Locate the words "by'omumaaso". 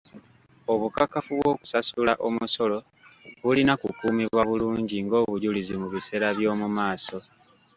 6.37-7.17